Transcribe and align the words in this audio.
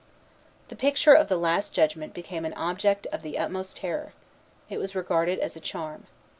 The 0.69 0.75
picture 0.75 1.13
of 1.13 1.27
the 1.27 1.37
Last 1.37 1.73
Judgment 1.75 2.15
became 2.15 2.43
an 2.43 2.55
object 2.55 3.05
of 3.11 3.21
the 3.21 3.37
utmost 3.37 3.77
terror. 3.77 4.13
It 4.67 4.79
was 4.79 4.95
regarded 4.95 5.37
as 5.37 5.55
a 5.55 5.59
charm. 5.59 6.07